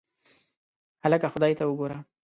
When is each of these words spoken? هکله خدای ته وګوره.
هکله 1.03 1.27
خدای 1.33 1.53
ته 1.59 1.63
وګوره. 1.65 1.97